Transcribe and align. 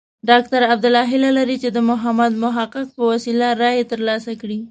ډاکټر 0.29 0.61
عبدالله 0.73 1.05
هیله 1.13 1.29
لري 1.39 1.57
چې 1.63 1.69
د 1.71 1.77
محمد 1.89 2.33
محقق 2.43 2.87
په 2.95 3.03
وسیله 3.11 3.47
رایې 3.61 3.83
ترلاسه 3.91 4.31
کړي. 4.41 4.57